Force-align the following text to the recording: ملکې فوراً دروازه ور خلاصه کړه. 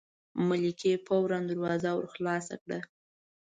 ملکې 0.47 0.91
فوراً 1.05 1.39
دروازه 1.49 1.89
ور 1.95 2.05
خلاصه 2.13 2.55
کړه. 2.63 2.79